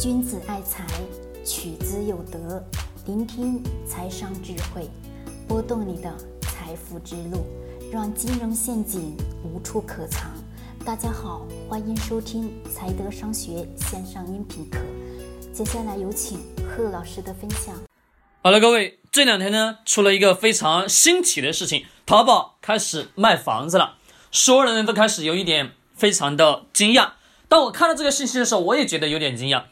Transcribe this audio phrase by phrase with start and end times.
[0.00, 0.84] 君子爱财，
[1.46, 2.62] 取之有德。
[3.06, 4.90] 聆听财商智慧，
[5.46, 7.46] 拨动你的财富之路，
[7.92, 10.32] 让金融陷阱无处可藏。
[10.84, 14.80] 大家好，欢迎收听财德商学线上音频课。
[15.52, 17.74] 接下来有请贺老师的分享。
[18.42, 23.96] 好了，各位，这两天呢，出了一个非常新奇的事情，淘宝开始卖房子了，
[24.32, 27.12] 所有人都开始有一点非常的惊讶。
[27.48, 29.62] 当我看到这个信息的时候，我也觉得有点惊讶。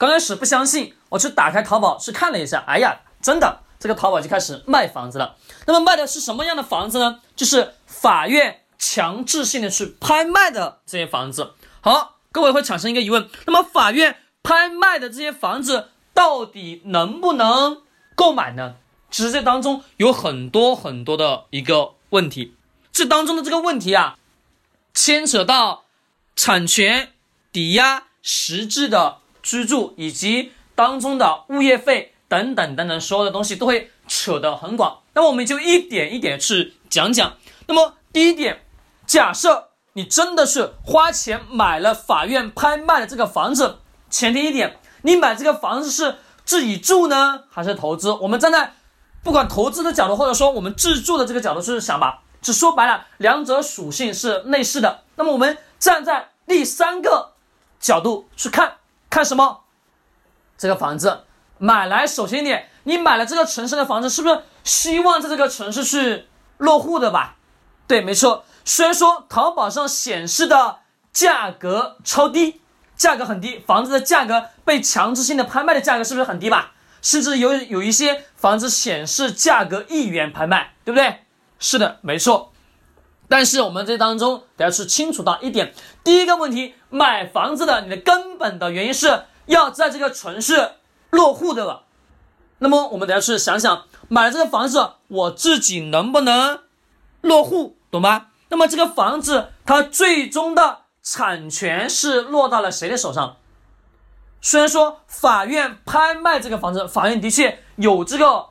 [0.00, 5.36] 刚开始不相信，我去打开淘宝去看了一下，哎呀，真的，这个淘宝就开始卖房子了。
[5.66, 7.20] 那么卖的是什么样的房子呢？
[7.36, 11.52] 就是法院强制性的去拍卖的这些房子。
[11.82, 17.82] 好，各位会产生一个疑问，那么法院拍卖的这些房子到底能不能？
[18.14, 18.76] 购买呢，
[19.10, 22.54] 其实这当中有很多很多的一个问题，
[22.90, 24.16] 这当中的这个问题啊，
[24.94, 25.84] 牵扯到
[26.34, 27.12] 产权、
[27.52, 35.00] 抵押、实质的居住以及当中的物业费等等等等，所有的东西都会扯得很广。
[35.14, 37.34] 那么我们就一点一点去讲讲。
[37.66, 38.62] 那么第一点，
[39.06, 46.16] 假设你真的是花钱买了法院拍卖的这个房子，前提一点，你买这个房子是。
[46.42, 48.10] 自己住呢，还是投资？
[48.10, 48.72] 我们站在
[49.22, 55.04] 不管投资的角度，或者说我们自住的这个角度去想吧，只说白了，两者属性是类似的。
[55.14, 57.34] 那么我们站在第三个
[57.78, 58.78] 角度去看，
[59.10, 59.64] 看什么？
[60.56, 61.24] 这个房子
[61.58, 66.26] 买来，首先一点，你买了这个城市的房子，是不是希望在这个城市去
[66.56, 67.36] 落户的吧？
[67.86, 68.44] 对，没错。
[68.64, 70.78] 虽然说淘宝上显示的
[71.12, 72.62] 价格超低。
[72.96, 76.72] 价格很低，房子的价格被强制性的拍卖的价格是不是很低吧？
[77.00, 81.20] 甚至有有一些房子显示价格一元拍卖，对不对？
[81.58, 82.49] 是的，没错。
[83.30, 85.72] 但是我们这当中得要去清楚到一点，
[86.02, 90.72] 第一个问题，买房子的你的根本的原因是要在这个城市
[91.10, 91.84] 落户的了。
[92.58, 96.58] 那么我们得要去想想，买了这个房子，我自己能不能
[97.20, 98.26] 落户，懂吗？
[98.48, 100.78] 那么这个房子它最终的。
[101.02, 103.38] 产权是落到了谁的手上？
[104.42, 108.48] 虽然说法院拍卖这个房子，法院的确有这个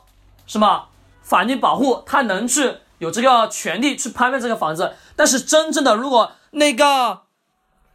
[0.47, 0.87] 什么
[1.21, 4.93] 法律保护，他能去有这个权利去拍卖这个房子。
[5.15, 7.23] 但是真正的，如果那个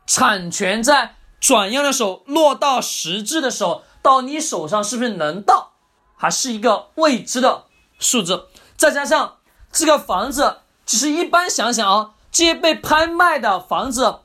[0.06, 5.72] 产权在转让的时候落到实质的时候，到你手上是不是能到，
[6.16, 7.64] 还是一个未知的
[7.98, 8.48] 数字。
[8.76, 9.36] 再加上
[9.70, 14.20] 这个房子，其实一般想想啊，这些被拍卖的房子。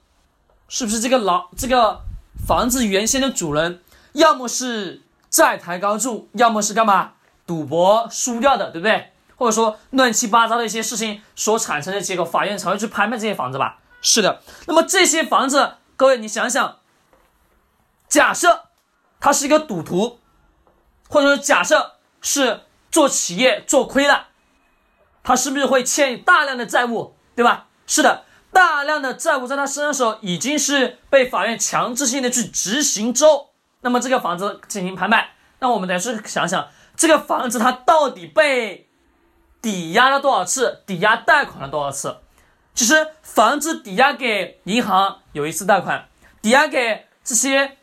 [0.72, 2.01] 是不是这个老这个
[2.46, 3.81] 房子原先的主人，
[4.13, 7.13] 要么是债台高筑，要么是干嘛
[7.47, 9.11] 赌博输掉的，对不对？
[9.40, 13.80] 或者说乱七八糟的一些事情所产生的结果，法院才会去拍卖这些房子吧？
[14.02, 14.42] 是的。
[14.68, 16.80] 那么这些房子，各位你想想，
[18.10, 18.66] 假设
[19.22, 20.20] 他是一个赌徒，
[21.08, 24.28] 或者说假设是做企业做亏了，
[25.24, 27.68] 他是不是会欠大量的债务，对吧？
[27.88, 28.26] 是的。
[28.52, 33.52] 大量的债务在他身上的时候，已经是被法院强制性的去执行之后，
[33.82, 36.68] 那么这个房子进行拍卖，那我们得是想想，
[36.98, 38.89] 这个房子它到底被
[39.62, 42.18] 抵押了多少次，抵押贷款了多少次？
[42.74, 46.08] 其实房子抵押给银行有一次贷款，
[46.42, 47.78] 抵押给这些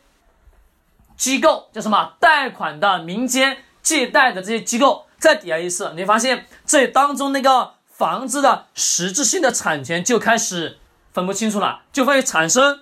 [1.15, 2.13] 机构叫什么？
[2.19, 7.77] 贷款的民间借贷的这些机构再抵押一次，你发现这当中那个。
[7.97, 10.77] 房子的实质性的产权就开始
[11.11, 12.81] 分不清楚了，就会产生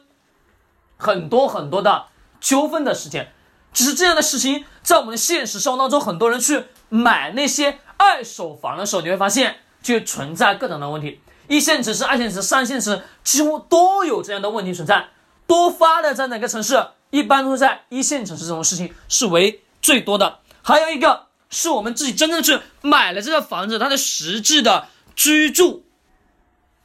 [0.97, 2.07] 很多很多的
[2.41, 3.31] 纠纷的事件。
[3.71, 11.21] 只是这样的事情，在我们现实生活当中，很多人去买那些二手房的时候，你会发现就存在各种的问题。
[11.47, 15.07] 一线城市、二线城市、三线城市几乎都有这样的问题存在。
[15.47, 16.87] 多发的在哪个城市？
[17.11, 20.39] 一般都是在一线城市，这种事情是为最多的。
[20.61, 24.87] 还有一个是我们自己真正去买了这个房子，它的实质的。
[25.15, 25.85] 居住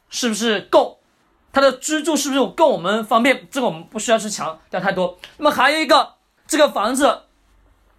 [0.08, 1.00] 是不是够？
[1.52, 3.48] 他的居住是不是够我们方便？
[3.50, 5.18] 这个我们不需要去强调太多。
[5.38, 6.14] 那么还有一个，
[6.46, 7.22] 这个房子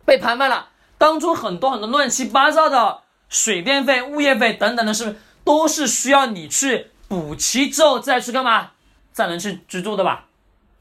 [0.06, 0.70] 被拍卖了，
[1.02, 8.74] 当中很多很多乱七八糟的水电费、物业费等等的，是不是都是需要你去补齐之后再去干嘛，
[9.12, 10.26] 再能去居住的吧？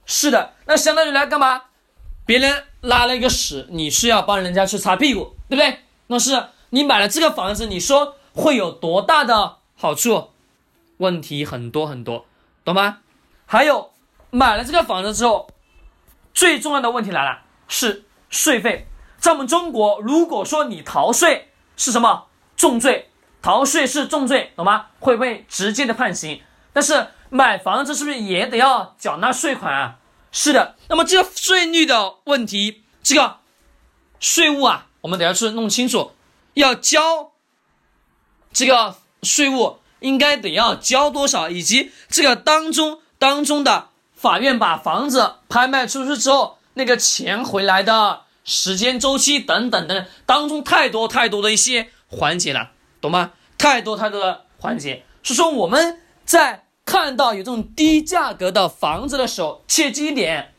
[0.05, 1.63] 是的，那相当于来干嘛？
[2.27, 5.79] 别人拉了一个屎，你是要帮人家去擦屁股，对不对？
[6.09, 8.17] 那是你买了这个房子，你说。
[8.33, 10.31] 会有多大的好处？
[10.99, 12.27] 问题很多很多，
[12.65, 12.99] 懂吗？
[13.45, 13.91] 还有
[14.31, 15.51] 买了这个房子之后，
[16.33, 18.87] 最重要的问题来了，是税费。
[19.21, 22.27] 在我们中国，如果说你逃税是什么
[22.57, 23.11] 重罪，
[23.43, 24.87] 逃税是重罪，懂吗？
[24.99, 26.43] 会被直接的判刑。
[26.73, 29.97] 但是买房子是不是也得要缴纳税款啊？
[30.33, 33.39] 是的，那么这个税率的问题，这个
[34.19, 36.13] 税务啊，我们得要去弄清楚，
[36.55, 37.33] 要交
[38.53, 52.71] 这个税务应该得要交多少，以及这个当中当中的法院把房子拍卖出去之后，那个钱回来的时间周期等等等等，当中太多太多的一些环节了，
[53.01, 53.33] 懂吗？
[53.59, 60.55] 太多太多的环节，所以说我们在看到有这种低价格的房子的时候，切记一点，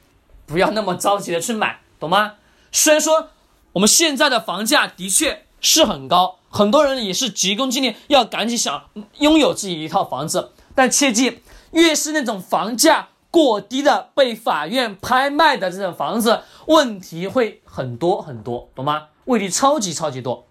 [0.45, 2.33] 不要那么着急的去买，懂吗？
[2.72, 3.30] 虽然说
[3.74, 11.42] 我们现在的房价的确是很高，很多人也是急功近利，要赶紧想拥有自己一套房子，但切记，
[11.72, 19.07] 越是那种房价过低的被法院拍卖的这种房子，问题会很多很多，懂吗？
[19.25, 20.47] 问题超级超级多。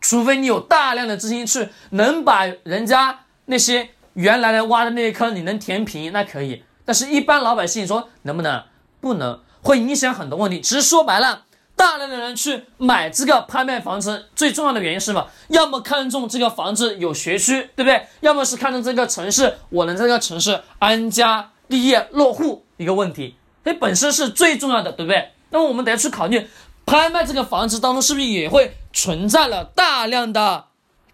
[0.00, 6.64] 除非你有大量的资金去能把人家那些原来的挖的那些坑你能填平，那可以。
[6.84, 8.62] 但是，一般老百姓说能不能？
[9.00, 10.60] 不能，会影响很多问题。
[10.60, 11.44] 其实说白了，
[11.76, 15.26] 大量的人去买这个拍卖房子，最重要的原因是什么？
[15.48, 18.06] 要么看中这个房子有学区，对不对？
[18.20, 23.36] 要么是看中这个城市，我能在这个城市安家立业落户一个问题。
[23.68, 25.32] 这本身是最重要的，对不对？
[25.50, 26.48] 那么我们得去考虑。
[26.86, 30.68] 拍卖这个房子当中，是不是也会存在了大量的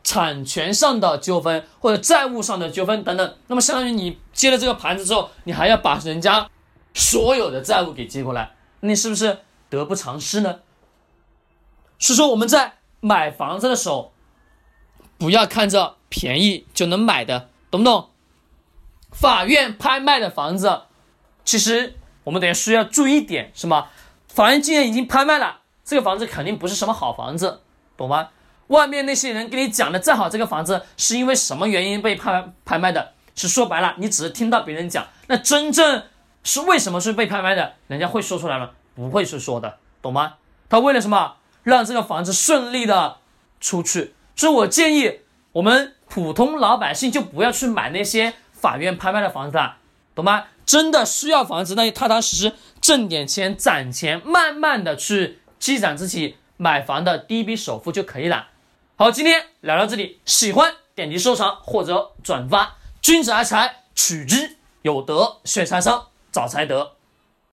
[0.04, 3.36] 产权上的纠纷或者债务上的纠纷等等？
[3.48, 6.48] 那么，相当于你接了这个盘子之后，你还要把人家
[6.94, 10.60] 所有的债务给接过来，你是不是得不偿失呢？
[11.98, 14.12] 是说我们在买房子的时候，
[15.18, 18.10] 不要看着便宜就能买的，懂不懂？
[19.10, 20.82] 法院拍卖的房子，
[21.44, 23.86] 其实我们得需要注意一点，是吗？
[24.28, 25.60] 法院既然已经拍卖了。
[25.84, 27.60] 这个房子肯定不是什么好房子，
[27.96, 28.30] 懂吗？
[28.68, 33.12] 外面那些人跟你讲的再好，这个房子是因为什么原因被拍拍卖的？
[33.34, 36.04] 是说白了，你只是听到别人讲，那真正
[36.42, 37.74] 是为什么是被拍卖的？
[37.88, 38.70] 人家会说出来吗？
[38.94, 40.34] 不会去说的，懂吗？
[40.70, 41.36] 他为了什么？
[41.62, 43.18] 让这个房子顺利的
[43.60, 44.14] 出去。
[44.36, 45.20] 所以我建议
[45.52, 49.58] 我们普通老百姓就不要去买那些法院拍卖的房子，
[50.14, 50.44] 懂吗？
[50.64, 55.40] 真的需要房子，那就踏踏实实挣点钱、攒钱，慢慢的去。
[55.58, 58.48] 积攒自己买房的第一笔首付就可以了。
[58.96, 62.76] 好，今天聊到这里，喜欢点击收藏或者转发。
[63.00, 66.92] 君子爱财，取之有德；选财商，找财德。